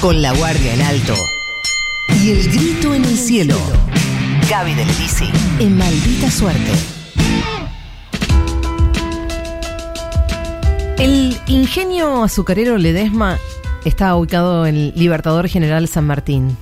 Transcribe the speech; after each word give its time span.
Con 0.00 0.22
la 0.22 0.32
guardia 0.32 0.74
en 0.74 0.82
alto 0.82 1.14
y 2.22 2.30
el 2.30 2.48
grito 2.52 2.94
en 2.94 3.04
el 3.04 3.16
cielo. 3.18 3.56
Gaby 4.48 4.74
del 4.74 4.86
Lisi 4.86 5.28
en 5.58 5.76
maldita 5.76 6.30
suerte. 6.30 6.70
El 10.98 11.36
ingenio 11.48 12.22
azucarero 12.22 12.78
Ledesma 12.78 13.38
está 13.84 14.14
ubicado 14.14 14.66
en 14.66 14.92
Libertador 14.94 15.48
General 15.48 15.88
San 15.88 16.06
Martín, 16.06 16.56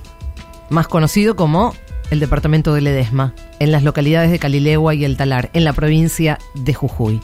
más 0.71 0.87
conocido 0.87 1.35
como 1.35 1.75
el 2.09 2.19
departamento 2.19 2.73
de 2.73 2.81
Ledesma, 2.81 3.35
en 3.59 3.71
las 3.71 3.83
localidades 3.83 4.31
de 4.31 4.39
Calilegua 4.39 4.95
y 4.95 5.05
El 5.05 5.15
Talar, 5.15 5.51
en 5.53 5.63
la 5.63 5.73
provincia 5.73 6.39
de 6.55 6.73
Jujuy. 6.73 7.21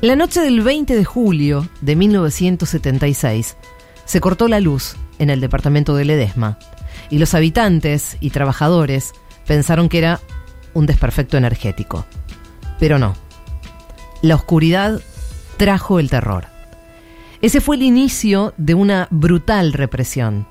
La 0.00 0.14
noche 0.14 0.40
del 0.40 0.60
20 0.60 0.94
de 0.94 1.04
julio 1.04 1.68
de 1.80 1.96
1976 1.96 3.56
se 4.04 4.20
cortó 4.20 4.46
la 4.46 4.60
luz 4.60 4.96
en 5.18 5.30
el 5.30 5.40
departamento 5.40 5.94
de 5.94 6.04
Ledesma 6.04 6.58
y 7.10 7.18
los 7.18 7.34
habitantes 7.34 8.16
y 8.20 8.30
trabajadores 8.30 9.12
pensaron 9.46 9.88
que 9.88 9.98
era 9.98 10.20
un 10.74 10.86
desperfecto 10.86 11.36
energético. 11.36 12.04
Pero 12.78 12.98
no. 12.98 13.14
La 14.22 14.34
oscuridad 14.34 15.00
trajo 15.56 15.98
el 15.98 16.10
terror. 16.10 16.46
Ese 17.42 17.60
fue 17.60 17.76
el 17.76 17.82
inicio 17.82 18.54
de 18.56 18.74
una 18.74 19.08
brutal 19.10 19.72
represión. 19.72 20.46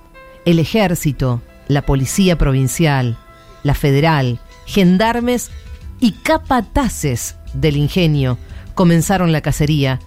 El 0.46 0.60
ejército, 0.60 1.42
la 1.68 1.82
policía 1.84 2.38
provincial, 2.38 3.18
la 3.64 3.74
federal, 3.74 4.40
gendarmes 4.66 5.52
y 6.00 6.12
capataces 6.12 7.36
del 7.54 7.78
ingenio 7.78 8.38
comenzaron 8.76 9.32
la 9.32 9.42
cacería, 9.42 10.00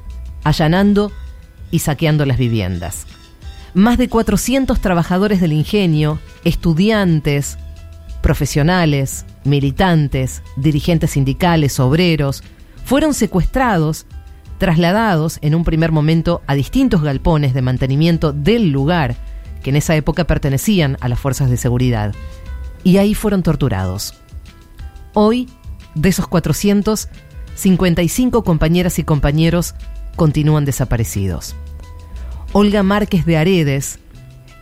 allanando 0.44 1.10
y 1.70 1.80
saqueando 1.80 2.24
las 2.26 2.38
viviendas. 2.38 3.06
Más 3.78 3.96
de 3.96 4.08
400 4.08 4.80
trabajadores 4.80 5.40
del 5.40 5.52
ingenio, 5.52 6.18
estudiantes, 6.42 7.58
profesionales, 8.20 9.24
militantes, 9.44 10.42
dirigentes 10.56 11.12
sindicales, 11.12 11.78
obreros, 11.78 12.42
fueron 12.84 13.14
secuestrados, 13.14 14.06
trasladados 14.58 15.38
en 15.42 15.54
un 15.54 15.62
primer 15.62 15.92
momento 15.92 16.42
a 16.48 16.56
distintos 16.56 17.02
galpones 17.02 17.54
de 17.54 17.62
mantenimiento 17.62 18.32
del 18.32 18.72
lugar, 18.72 19.14
que 19.62 19.70
en 19.70 19.76
esa 19.76 19.94
época 19.94 20.24
pertenecían 20.24 20.96
a 21.00 21.08
las 21.08 21.20
fuerzas 21.20 21.48
de 21.48 21.56
seguridad, 21.56 22.16
y 22.82 22.96
ahí 22.96 23.14
fueron 23.14 23.44
torturados. 23.44 24.12
Hoy, 25.14 25.48
de 25.94 26.08
esos 26.08 26.26
400, 26.26 27.08
55 27.54 28.42
compañeras 28.42 28.98
y 28.98 29.04
compañeros 29.04 29.76
continúan 30.16 30.64
desaparecidos. 30.64 31.54
Olga 32.60 32.82
Márquez 32.82 33.24
de 33.24 33.36
Aredes, 33.36 34.00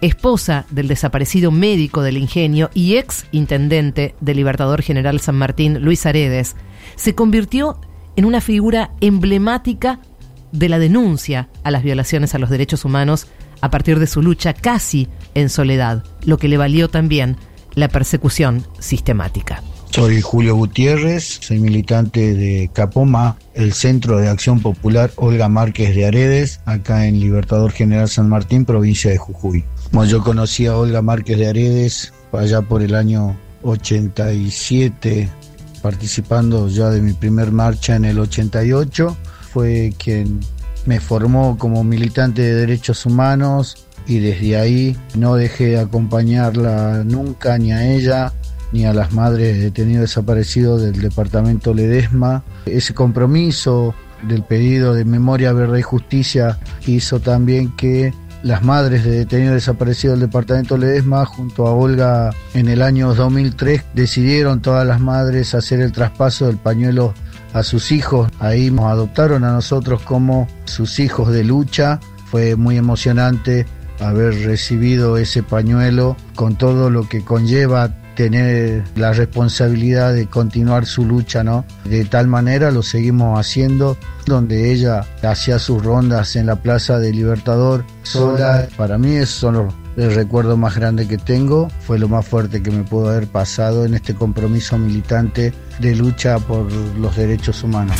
esposa 0.02 0.66
del 0.68 0.86
desaparecido 0.86 1.50
médico 1.50 2.02
del 2.02 2.18
ingenio 2.18 2.68
y 2.74 2.96
ex 2.96 3.24
intendente 3.32 4.14
del 4.20 4.36
Libertador 4.36 4.82
General 4.82 5.18
San 5.18 5.36
Martín, 5.36 5.80
Luis 5.80 6.04
Aredes, 6.04 6.56
se 6.94 7.14
convirtió 7.14 7.80
en 8.14 8.26
una 8.26 8.42
figura 8.42 8.90
emblemática 9.00 10.00
de 10.52 10.68
la 10.68 10.78
denuncia 10.78 11.48
a 11.64 11.70
las 11.70 11.82
violaciones 11.82 12.34
a 12.34 12.38
los 12.38 12.50
derechos 12.50 12.84
humanos 12.84 13.28
a 13.62 13.70
partir 13.70 13.98
de 13.98 14.06
su 14.06 14.20
lucha 14.20 14.52
casi 14.52 15.08
en 15.32 15.48
soledad, 15.48 16.04
lo 16.26 16.36
que 16.36 16.48
le 16.48 16.58
valió 16.58 16.90
también 16.90 17.38
la 17.74 17.88
persecución 17.88 18.66
sistemática. 18.78 19.62
Soy 19.90 20.20
Julio 20.20 20.54
Gutiérrez, 20.56 21.38
soy 21.40 21.58
militante 21.58 22.34
de 22.34 22.70
Capoma, 22.72 23.38
el 23.54 23.72
Centro 23.72 24.18
de 24.18 24.28
Acción 24.28 24.60
Popular 24.60 25.10
Olga 25.16 25.48
Márquez 25.48 25.94
de 25.94 26.06
Aredes, 26.06 26.60
acá 26.66 27.06
en 27.06 27.18
Libertador 27.18 27.72
General 27.72 28.08
San 28.08 28.28
Martín, 28.28 28.66
provincia 28.66 29.10
de 29.10 29.16
Jujuy. 29.16 29.64
Como 29.90 30.04
yo 30.04 30.22
conocí 30.22 30.66
a 30.66 30.76
Olga 30.76 31.00
Márquez 31.00 31.38
de 31.38 31.48
Aredes 31.48 32.12
allá 32.32 32.60
por 32.60 32.82
el 32.82 32.94
año 32.94 33.36
87, 33.62 35.28
participando 35.82 36.68
ya 36.68 36.90
de 36.90 37.00
mi 37.00 37.14
primer 37.14 37.50
marcha 37.52 37.96
en 37.96 38.04
el 38.04 38.18
88, 38.18 39.16
fue 39.52 39.94
quien 39.96 40.40
me 40.84 41.00
formó 41.00 41.56
como 41.58 41.82
militante 41.84 42.42
de 42.42 42.54
derechos 42.54 43.06
humanos 43.06 43.86
y 44.06 44.18
desde 44.18 44.56
ahí 44.56 44.96
no 45.14 45.34
dejé 45.34 45.66
de 45.66 45.80
acompañarla 45.80 47.02
nunca 47.04 47.58
ni 47.58 47.72
a 47.72 47.90
ella 47.92 48.32
ni 48.72 48.84
a 48.84 48.92
las 48.92 49.12
madres 49.12 49.56
de 49.56 49.62
detenidos 49.62 50.02
desaparecidos 50.02 50.82
del 50.82 51.00
departamento 51.00 51.74
Ledesma. 51.74 52.42
Ese 52.66 52.94
compromiso 52.94 53.94
del 54.26 54.42
pedido 54.42 54.94
de 54.94 55.04
memoria, 55.04 55.52
verdad 55.52 55.76
y 55.76 55.82
justicia 55.82 56.58
hizo 56.86 57.20
también 57.20 57.74
que 57.76 58.12
las 58.42 58.62
madres 58.62 59.04
de 59.04 59.10
detenidos 59.10 59.54
desaparecidos 59.54 60.18
del 60.18 60.28
departamento 60.28 60.76
Ledesma, 60.76 61.24
junto 61.24 61.66
a 61.66 61.72
Olga, 61.72 62.30
en 62.54 62.68
el 62.68 62.82
año 62.82 63.14
2003 63.14 63.82
decidieron 63.94 64.60
todas 64.60 64.86
las 64.86 65.00
madres 65.00 65.54
hacer 65.54 65.80
el 65.80 65.92
traspaso 65.92 66.46
del 66.46 66.56
pañuelo 66.56 67.14
a 67.52 67.62
sus 67.62 67.90
hijos. 67.90 68.30
Ahí 68.38 68.70
nos 68.70 68.86
adoptaron 68.86 69.44
a 69.44 69.52
nosotros 69.52 70.02
como 70.02 70.46
sus 70.64 71.00
hijos 71.00 71.32
de 71.32 71.44
lucha. 71.44 72.00
Fue 72.30 72.56
muy 72.56 72.76
emocionante 72.76 73.66
haber 74.00 74.34
recibido 74.44 75.16
ese 75.16 75.42
pañuelo 75.42 76.16
con 76.34 76.56
todo 76.56 76.90
lo 76.90 77.08
que 77.08 77.24
conlleva 77.24 77.94
tener 78.16 78.82
la 78.96 79.12
responsabilidad 79.12 80.12
de 80.12 80.26
continuar 80.26 80.86
su 80.86 81.04
lucha, 81.04 81.44
¿no? 81.44 81.64
De 81.84 82.04
tal 82.04 82.26
manera 82.26 82.72
lo 82.72 82.82
seguimos 82.82 83.38
haciendo, 83.38 83.96
donde 84.24 84.72
ella 84.72 85.06
hacía 85.22 85.60
sus 85.60 85.84
rondas 85.84 86.34
en 86.34 86.46
la 86.46 86.56
Plaza 86.56 86.98
de 86.98 87.12
Libertador 87.12 87.84
sola. 88.02 88.66
Para 88.76 88.98
mí 88.98 89.14
esos 89.14 89.36
son 89.36 89.54
los 89.54 89.74
el 89.96 90.14
recuerdo 90.14 90.58
más 90.58 90.76
grande 90.76 91.08
que 91.08 91.16
tengo, 91.16 91.70
fue 91.86 91.98
lo 91.98 92.06
más 92.06 92.26
fuerte 92.26 92.62
que 92.62 92.70
me 92.70 92.82
pudo 92.82 93.08
haber 93.08 93.28
pasado 93.28 93.86
en 93.86 93.94
este 93.94 94.14
compromiso 94.14 94.76
militante 94.76 95.54
de 95.78 95.96
lucha 95.96 96.38
por 96.38 96.70
los 96.70 97.16
derechos 97.16 97.62
humanos. 97.62 97.96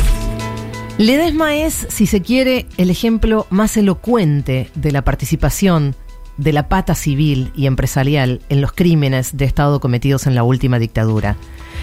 Ledesma 0.98 1.56
es, 1.56 1.86
si 1.88 2.06
se 2.06 2.20
quiere, 2.20 2.66
el 2.76 2.90
ejemplo 2.90 3.46
más 3.48 3.76
elocuente 3.78 4.70
de 4.74 4.92
la 4.92 5.02
participación 5.02 5.94
de 6.36 6.52
la 6.52 6.68
pata 6.68 6.94
civil 6.94 7.52
y 7.54 7.66
empresarial 7.66 8.40
en 8.48 8.60
los 8.60 8.72
crímenes 8.72 9.36
de 9.36 9.44
Estado 9.44 9.80
cometidos 9.80 10.26
en 10.26 10.34
la 10.34 10.42
última 10.42 10.78
dictadura. 10.78 11.36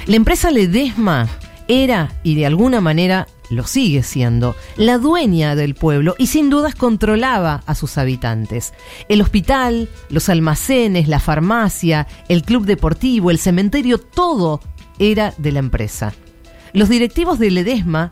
La 0.06 0.16
empresa 0.16 0.52
Ledesma 0.52 1.28
era, 1.68 2.12
y 2.24 2.36
de 2.36 2.46
alguna 2.46 2.82
manera 2.82 3.28
lo 3.50 3.66
sigue 3.66 4.04
siendo, 4.04 4.56
la 4.76 4.98
dueña 4.98 5.56
del 5.56 5.76
pueblo 5.76 6.16
y 6.18 6.28
sin 6.28 6.50
dudas 6.50 6.76
controlaba 6.76 7.64
a 7.66 7.76
sus 7.76 7.98
habitantes. 7.98 8.74
El 9.10 9.22
hospital, 9.22 9.90
los 10.10 10.30
almacenes, 10.30 11.08
la 11.08 11.20
farmacia, 11.20 12.08
el 12.30 12.44
club 12.44 12.66
deportivo, 12.66 13.32
el 13.32 13.38
cementerio, 13.38 13.98
todo 13.98 14.60
era 15.00 15.34
de 15.38 15.52
la 15.52 15.60
empresa. 15.60 16.14
Los 16.74 16.90
directivos 16.90 17.40
de 17.40 17.52
Ledesma 17.52 18.12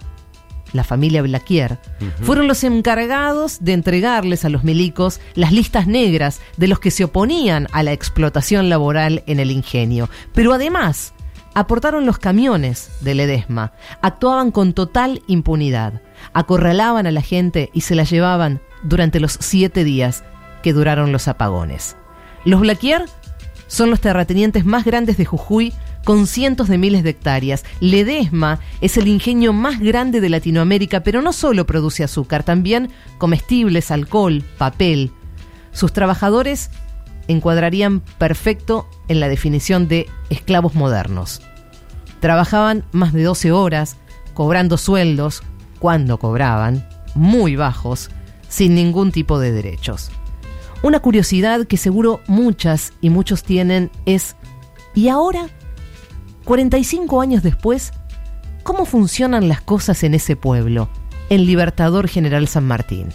la 0.74 0.84
familia 0.84 1.22
Blaquier, 1.22 1.78
fueron 2.22 2.48
los 2.48 2.64
encargados 2.64 3.58
de 3.62 3.74
entregarles 3.74 4.46
a 4.46 4.50
los 4.50 4.64
milicos 4.64 5.20
las 5.36 5.52
listas 5.52 5.88
negras 5.88 6.42
de 6.58 6.68
los 6.68 6.80
que 6.80 6.92
se 6.92 7.04
oponían 7.04 7.68
a 7.72 7.84
la 7.84 7.92
explotación 7.92 8.70
laboral 8.70 9.24
en 9.28 9.40
el 9.40 9.52
ingenio. 9.52 10.10
Pero 10.34 10.54
además, 10.54 11.14
aportaron 11.54 12.06
los 12.06 12.18
camiones 12.18 12.92
de 13.02 13.16
Ledesma, 13.16 13.74
actuaban 14.02 14.52
con 14.52 14.74
total 14.74 15.22
impunidad, 15.28 16.02
acorralaban 16.34 17.08
a 17.08 17.12
la 17.12 17.22
gente 17.22 17.70
y 17.74 17.82
se 17.82 17.96
la 17.96 18.04
llevaban 18.04 18.62
durante 18.84 19.20
los 19.20 19.38
siete 19.40 19.84
días 19.84 20.24
que 20.64 20.74
duraron 20.74 21.12
los 21.12 21.28
apagones. 21.28 21.98
Los 22.46 22.62
Blaquier 22.62 23.06
son 23.68 23.90
los 23.90 24.02
terratenientes 24.02 24.66
más 24.66 24.84
grandes 24.84 25.18
de 25.18 25.26
Jujuy 25.26 25.74
con 26.04 26.28
cientos 26.28 26.68
de 26.68 26.78
miles 26.78 27.04
de 27.04 27.12
hectáreas. 27.12 27.64
Ledesma 27.80 28.60
es 28.82 28.98
el 28.98 29.08
ingenio 29.08 29.54
más 29.54 29.80
grande 29.80 30.22
de 30.22 30.30
Latinoamérica, 30.30 31.04
pero 31.04 31.22
no 31.22 31.34
solo 31.34 31.66
produce 31.66 32.04
azúcar, 32.04 32.44
también 32.44 32.90
comestibles, 33.18 33.92
alcohol, 33.92 34.44
papel. 34.58 35.12
Sus 35.72 35.94
trabajadores 35.94 36.70
encuadrarían 37.28 38.02
perfecto 38.18 38.88
en 39.08 39.20
la 39.20 39.30
definición 39.30 39.88
de 39.88 40.08
esclavos 40.30 40.76
modernos. 40.76 41.42
Trabajaban 42.20 42.84
más 42.92 43.14
de 43.14 43.24
12 43.24 43.52
horas, 43.52 43.98
cobrando 44.34 44.78
sueldos, 44.78 45.44
cuando 45.80 46.20
cobraban, 46.20 46.88
muy 47.16 47.56
bajos, 47.56 48.10
sin 48.48 48.76
ningún 48.76 49.12
tipo 49.12 49.40
de 49.40 49.52
derechos. 49.52 50.12
Una 50.84 51.00
curiosidad 51.00 51.66
que 51.66 51.78
seguro 51.78 52.22
muchas 52.28 52.94
y 53.02 53.10
muchos 53.10 53.44
tienen 53.44 53.92
es, 54.06 54.36
¿y 54.94 55.08
ahora 55.08 55.48
45 56.52 57.22
años 57.22 57.44
después, 57.44 57.94
¿cómo 58.64 58.84
funcionan 58.84 59.48
las 59.48 59.62
cosas 59.62 60.04
en 60.04 60.16
ese 60.16 60.36
pueblo, 60.36 60.90
en 61.30 61.46
Libertador 61.46 62.10
General 62.10 62.46
San 62.50 62.68
Martín? 62.68 63.08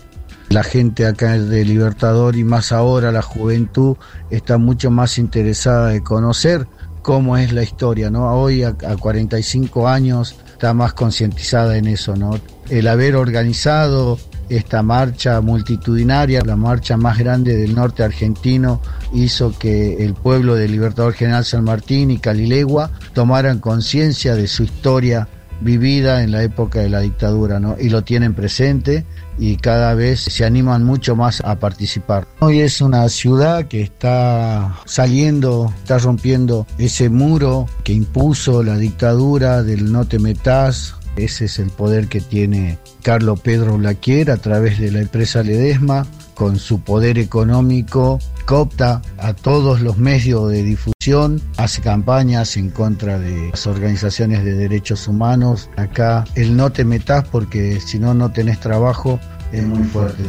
La 0.49 0.63
gente 0.63 1.05
acá 1.05 1.33
de 1.39 1.67
Libertador 1.67 2.35
y 2.37 2.45
más 2.45 2.73
ahora 2.73 3.13
la 3.13 3.21
juventud 3.21 3.99
está 4.31 4.57
mucho 4.57 4.91
más 4.91 5.19
interesada 5.19 5.89
de 5.89 6.03
conocer 6.03 6.67
cómo 7.03 7.37
es 7.37 7.53
la 7.53 7.63
historia, 7.63 8.09
¿no? 8.09 8.27
Hoy 8.33 8.63
a, 8.63 8.73
45 8.73 9.87
años 9.87 10.35
está 10.53 10.73
más 10.73 10.95
concientizada 10.95 11.77
en 11.77 11.89
eso, 11.89 12.17
¿no? 12.17 12.41
El 12.71 12.89
haber 12.89 13.17
organizado 13.17 14.19
esta 14.49 14.83
marcha 14.83 15.41
multitudinaria, 15.41 16.43
la 16.43 16.57
marcha 16.57 16.97
más 16.97 17.19
grande 17.19 17.57
del 17.57 17.75
norte 17.75 18.03
argentino, 18.03 18.81
hizo 19.13 19.57
que 19.59 20.05
el 20.05 20.15
pueblo 20.15 20.55
del 20.55 20.73
Libertador 20.73 21.15
General 21.15 21.45
San 21.45 21.65
Martín 21.65 22.11
y 22.11 22.19
Calilegua 22.19 22.91
tomaran 23.13 23.59
conciencia 23.59 24.35
de 24.35 24.47
su 24.47 24.65
historia 24.65 25.29
vivida 25.61 26.23
en 26.23 26.33
la 26.33 26.43
época 26.43 26.81
de 26.81 26.91
la 26.91 27.01
dictadura. 27.01 27.61
Y 27.79 27.89
lo 27.89 28.03
tienen 28.03 28.35
presente 28.35 29.05
y 29.39 29.57
cada 29.57 29.95
vez 29.95 30.21
se 30.21 30.45
animan 30.45 30.85
mucho 30.85 31.17
más 31.17 31.41
a 31.45 31.57
participar. 31.57 32.27
Hoy 32.41 32.61
es 32.61 32.81
una 32.81 33.09
ciudad 33.09 33.67
que 33.67 33.83
está 33.83 34.77
saliendo, 34.85 35.73
está 35.83 35.99
rompiendo 35.99 36.67
ese 36.79 37.09
muro 37.09 37.67
que 37.85 37.93
impuso 37.93 38.63
la 38.63 38.77
dictadura 38.77 39.63
del 39.63 39.93
no 39.93 40.07
te 40.07 40.19
metas. 40.19 40.95
Ese 41.17 41.47
es 41.47 41.59
el 41.59 41.71
poder 41.71 42.09
que 42.09 42.21
tiene 42.21 42.79
Carlos 43.03 43.41
Pedro 43.41 43.79
Blaquier 43.79 44.31
a 44.31 44.37
través 44.37 44.79
de 44.79 44.91
la 44.91 45.01
empresa 45.01 45.43
Ledesma, 45.43 46.07
con 46.35 46.59
su 46.59 46.81
poder 46.81 47.19
económico, 47.19 48.19
coopta 48.45 49.01
a 49.17 49.33
todos 49.33 49.81
los 49.81 49.97
medios 49.97 50.51
de 50.51 50.63
difusión, 50.63 51.41
hace 51.57 51.81
campañas 51.81 52.59
en 52.59 52.69
contra 52.69 53.19
de 53.19 53.49
las 53.51 53.67
organizaciones 53.67 54.45
de 54.45 54.55
derechos 54.55 55.09
humanos. 55.09 55.71
Acá 55.77 56.25
el 56.35 56.55
no 56.55 56.71
te 56.71 56.85
metas 56.85 57.27
porque 57.29 57.81
si 57.81 57.99
no, 57.99 58.13
no 58.13 58.31
tenés 58.31 58.61
trabajo, 58.61 59.19
es 59.53 59.65
muy 59.65 59.85
fuerte. 59.85 60.23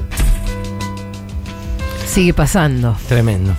Sigue 2.07 2.33
pasando. 2.33 2.95
Tremendo. 3.09 3.53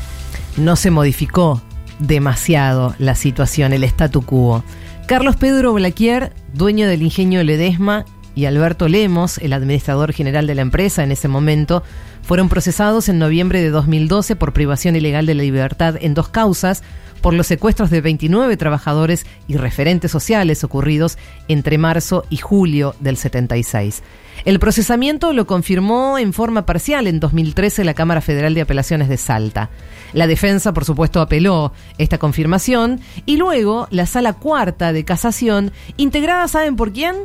No 0.57 0.77
se 0.77 0.91
modificó 0.91 1.61
demasiado 1.99 2.95
la 2.99 3.15
situación, 3.15 3.75
el 3.75 3.85
statu 3.85 4.23
quo. 4.23 4.65
Carlos 5.07 5.37
Pedro 5.37 5.73
Blaquier, 5.75 6.33
dueño 6.55 6.89
del 6.89 7.03
ingenio 7.03 7.43
Ledesma, 7.45 8.05
y 8.39 8.47
Alberto 8.47 8.87
Lemos, 8.87 9.39
el 9.39 9.53
administrador 9.53 10.13
general 10.13 10.47
de 10.47 10.55
la 10.55 10.63
empresa 10.63 11.03
en 11.03 11.11
ese 11.11 11.27
momento, 11.27 11.83
fueron 12.29 12.51
procesados 12.51 13.09
en 13.09 13.19
noviembre 13.19 13.63
de 13.63 13.71
2012 13.71 14.37
por 14.37 14.53
privación 14.53 14.95
ilegal 14.95 15.25
de 15.25 15.35
la 15.35 15.45
libertad 15.45 15.95
en 15.99 16.13
dos 16.13 16.29
causas, 16.29 16.83
por 17.23 17.33
los 17.33 17.47
secuestros 17.47 17.89
de 17.89 18.03
29 18.03 18.55
trabajadores 18.59 19.25
y 19.49 19.57
referentes 19.57 20.11
sociales 20.11 20.63
ocurridos 20.63 21.17
entre 21.49 21.79
marzo 21.79 22.27
y 22.29 22.37
julio 22.37 22.95
del 23.01 23.17
76. 23.17 24.03
El 24.45 24.59
procesamiento 24.59 25.33
lo 25.33 25.47
confirmó 25.47 26.19
en 26.19 26.35
forma 26.35 26.67
parcial 26.67 27.07
en 27.07 27.19
2013 27.19 27.83
la 27.83 27.95
Cámara 27.95 28.21
Federal 28.21 28.53
de 28.53 28.61
Apelaciones 28.61 29.09
de 29.09 29.17
Salta. 29.17 29.71
La 30.13 30.27
defensa, 30.27 30.75
por 30.75 30.85
supuesto, 30.85 31.23
apeló 31.23 31.73
esta 31.97 32.19
confirmación 32.19 33.01
y 33.25 33.39
luego 33.39 33.89
la 33.91 34.05
Sala 34.05 34.35
Cuarta 34.35 34.93
de 34.93 35.07
Casación, 35.07 35.73
integrada, 35.97 36.47
¿saben 36.47 36.77
por 36.77 36.93
quién? 36.93 37.17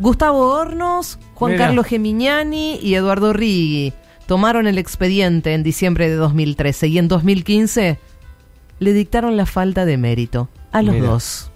Gustavo 0.00 0.48
Hornos, 0.48 1.20
Juan 1.34 1.52
Mira. 1.52 1.66
Carlos 1.66 1.86
Gemignani 1.86 2.80
y 2.82 2.96
Eduardo 2.96 3.32
Rigui 3.32 3.94
tomaron 4.26 4.66
el 4.66 4.78
expediente 4.78 5.54
en 5.54 5.62
diciembre 5.62 6.08
de 6.08 6.16
2013 6.16 6.88
y 6.88 6.98
en 6.98 7.08
2015 7.08 7.98
le 8.78 8.92
dictaron 8.92 9.36
la 9.36 9.46
falta 9.46 9.84
de 9.84 9.96
mérito 9.96 10.48
a 10.72 10.82
los 10.82 10.94
Mira. 10.94 11.08
dos. 11.08 11.50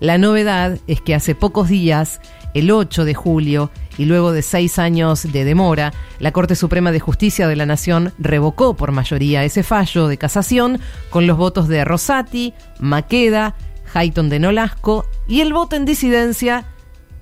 La 0.00 0.18
novedad 0.18 0.78
es 0.86 1.00
que 1.00 1.14
hace 1.14 1.34
pocos 1.34 1.68
días, 1.68 2.20
el 2.54 2.70
8 2.70 3.04
de 3.04 3.14
julio, 3.14 3.70
y 3.98 4.06
luego 4.06 4.32
de 4.32 4.40
seis 4.40 4.78
años 4.78 5.30
de 5.30 5.44
demora, 5.44 5.92
la 6.20 6.32
Corte 6.32 6.56
Suprema 6.56 6.90
de 6.90 7.00
Justicia 7.00 7.46
de 7.46 7.54
la 7.54 7.66
Nación 7.66 8.14
revocó 8.18 8.74
por 8.74 8.92
mayoría 8.92 9.44
ese 9.44 9.62
fallo 9.62 10.08
de 10.08 10.16
casación 10.16 10.80
con 11.10 11.26
los 11.26 11.36
votos 11.36 11.68
de 11.68 11.84
Rosati, 11.84 12.54
Maqueda, 12.78 13.56
Hayton 13.92 14.30
de 14.30 14.38
Nolasco 14.38 15.04
y 15.28 15.42
el 15.42 15.52
voto 15.52 15.76
en 15.76 15.84
disidencia 15.84 16.64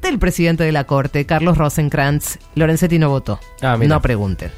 del 0.02 0.20
presidente 0.20 0.62
de 0.62 0.70
la 0.70 0.84
Corte, 0.84 1.26
Carlos 1.26 1.58
Rosenkrantz. 1.58 2.38
Lorenzetti 2.54 3.00
no 3.00 3.08
votó. 3.08 3.40
Ah, 3.60 3.76
no 3.76 4.00
pregunten. 4.00 4.52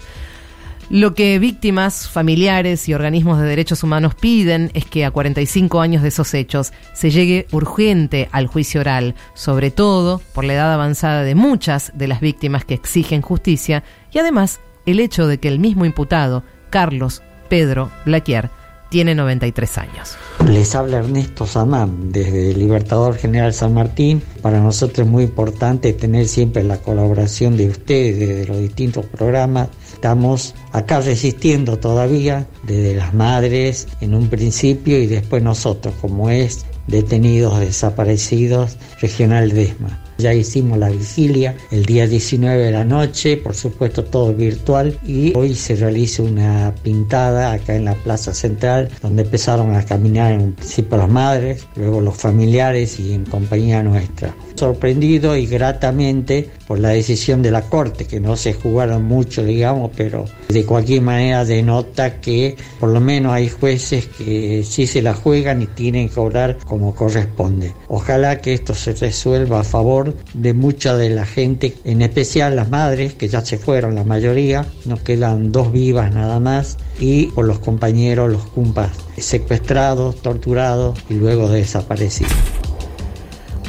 Lo 0.91 1.15
que 1.15 1.39
víctimas, 1.39 2.09
familiares 2.09 2.89
y 2.89 2.95
organismos 2.95 3.41
de 3.41 3.47
derechos 3.47 3.85
humanos 3.85 4.17
piden 4.17 4.73
es 4.75 4.85
que 4.85 5.05
a 5.05 5.13
45 5.13 5.81
años 5.81 6.03
de 6.03 6.09
esos 6.09 6.35
hechos 6.35 6.73
se 6.95 7.13
llegue 7.13 7.47
urgente 7.53 8.29
al 8.33 8.49
juicio 8.49 8.81
oral, 8.81 9.15
sobre 9.35 9.71
todo 9.71 10.21
por 10.35 10.43
la 10.43 10.55
edad 10.55 10.75
avanzada 10.75 11.23
de 11.23 11.37
muchas 11.37 11.93
de 11.95 12.09
las 12.09 12.21
víctimas 12.21 12.65
que 12.65 12.75
exigen 12.75 13.23
justicia 13.23 13.85
y 14.11 14.19
además 14.19 14.59
el 14.85 14.99
hecho 14.99 15.29
de 15.29 15.39
que 15.39 15.47
el 15.47 15.61
mismo 15.61 15.85
imputado, 15.85 16.43
Carlos 16.71 17.23
Pedro 17.49 17.93
Blaquier, 18.05 18.51
tiene 18.89 19.15
93 19.15 19.79
años. 19.79 20.17
Les 20.45 20.75
habla 20.75 20.99
Ernesto 20.99 21.47
Samán 21.47 22.11
desde 22.11 22.53
Libertador 22.55 23.15
General 23.17 23.55
San 23.55 23.73
Martín. 23.73 24.23
Para 24.43 24.61
nosotros 24.61 25.07
es 25.07 25.11
muy 25.11 25.23
importante 25.25 25.93
tener 25.93 26.27
siempre 26.27 26.65
la 26.65 26.79
colaboración 26.79 27.57
de 27.57 27.69
ustedes 27.69 28.19
desde 28.19 28.47
los 28.47 28.59
distintos 28.59 29.07
programas. 29.07 29.69
Estamos 30.01 30.55
acá 30.73 31.03
resistiendo 31.03 31.79
todavía, 31.79 32.47
desde 32.63 32.95
las 32.95 33.13
madres 33.13 33.87
en 34.01 34.15
un 34.15 34.31
principio 34.31 34.99
y 34.99 35.07
después 35.07 35.43
nosotros, 35.43 35.95
como 36.01 36.31
es 36.31 36.65
detenidos 36.87 37.61
desaparecidos 37.61 38.79
Regional 39.03 39.51
Desma. 39.51 40.03
Ya 40.21 40.35
hicimos 40.35 40.77
la 40.77 40.91
vigilia 40.91 41.57
el 41.71 41.87
día 41.87 42.07
19 42.07 42.65
de 42.65 42.71
la 42.71 42.85
noche, 42.85 43.39
por 43.39 43.55
supuesto 43.55 44.05
todo 44.05 44.35
virtual, 44.35 44.99
y 45.07 45.33
hoy 45.35 45.55
se 45.55 45.77
realiza 45.77 46.23
una 46.23 46.75
pintada 46.83 47.53
acá 47.53 47.75
en 47.75 47.87
la 47.87 47.95
Plaza 47.95 48.35
Central, 48.35 48.91
donde 49.01 49.23
empezaron 49.23 49.75
a 49.75 49.85
caminar 49.85 50.33
en 50.33 50.53
principio 50.53 50.99
las 50.99 51.09
madres, 51.09 51.67
luego 51.75 52.03
los 52.03 52.17
familiares 52.17 53.01
y 53.01 53.15
en 53.15 53.25
compañía 53.25 53.83
nuestra. 53.83 54.35
Sorprendido 54.57 55.37
y 55.37 55.47
gratamente 55.47 56.51
por 56.67 56.79
la 56.79 56.91
decisión 56.91 57.41
de 57.41 57.51
la 57.51 57.63
Corte, 57.63 58.05
que 58.05 58.21
no 58.21 58.37
se 58.37 58.53
jugaron 58.53 59.05
mucho, 59.05 59.43
digamos, 59.43 59.91
pero 59.97 60.27
de 60.49 60.65
cualquier 60.67 61.01
manera 61.03 61.45
denota 61.45 62.21
que 62.21 62.57
por 62.79 62.91
lo 62.91 63.01
menos 63.01 63.33
hay 63.33 63.49
jueces 63.49 64.07
que 64.07 64.63
sí 64.65 64.87
se 64.87 65.01
la 65.01 65.15
juegan 65.15 65.63
y 65.63 65.67
tienen 65.67 66.09
que 66.09 66.21
obrar 66.21 66.59
como 66.67 66.95
corresponde. 66.95 67.75
Ojalá 67.89 68.41
que 68.41 68.53
esto 68.53 68.75
se 68.75 68.93
resuelva 68.93 69.61
a 69.61 69.65
favor 69.65 70.10
de 70.35 70.55
mucha 70.55 70.97
de 70.97 71.11
la 71.11 71.27
gente, 71.27 71.77
en 71.85 72.03
especial 72.03 72.57
las 72.57 72.71
madres, 72.71 73.15
que 73.15 73.29
ya 73.29 73.45
se 73.45 73.59
fueron 73.59 73.95
la 73.95 74.05
mayoría, 74.05 74.67
nos 74.85 75.01
quedan 75.01 75.53
dos 75.53 75.73
vivas 75.73 76.13
nada 76.15 76.41
más, 76.41 76.77
y 76.99 77.27
por 77.27 77.47
los 77.47 77.59
compañeros, 77.59 78.31
los 78.31 78.43
cumpas 78.47 78.91
secuestrados, 79.17 80.21
torturados 80.23 80.99
y 81.09 81.15
luego 81.15 81.49
desaparecidos. 81.49 82.33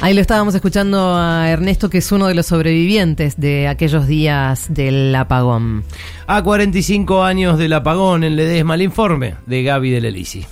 Ahí 0.02 0.14
lo 0.14 0.20
estábamos 0.20 0.52
escuchando 0.56 1.14
a 1.14 1.48
Ernesto, 1.48 1.88
que 1.88 1.98
es 1.98 2.10
uno 2.10 2.26
de 2.26 2.34
los 2.34 2.46
sobrevivientes 2.46 3.38
de 3.38 3.68
aquellos 3.68 4.08
días 4.08 4.64
del 4.68 5.14
apagón. 5.14 5.84
A 6.26 6.42
45 6.42 7.22
años 7.22 7.56
del 7.56 7.72
apagón 7.72 8.24
en 8.24 8.34
Ledesma, 8.34 8.74
el 8.74 8.82
informe 8.82 9.36
de 9.46 9.62
Gaby 9.62 9.92
del 9.92 10.06
Elisi. 10.06 10.44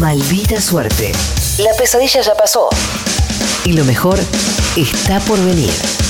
Maldita 0.00 0.58
suerte. 0.58 1.12
La 1.58 1.70
pesadilla 1.78 2.22
ya 2.22 2.32
pasó. 2.34 2.70
Y 3.66 3.72
lo 3.74 3.84
mejor 3.84 4.18
está 4.76 5.20
por 5.20 5.38
venir. 5.44 6.01